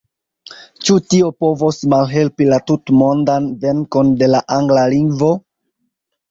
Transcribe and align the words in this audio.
Ĉu 0.85 0.95
tio 1.13 1.27
povos 1.43 1.81
malhelpi 1.93 2.47
la 2.53 2.59
tutmondan 2.71 3.51
venkon 3.67 4.11
de 4.23 4.31
la 4.37 4.41
angla 4.57 4.89
lingvo? 4.97 5.31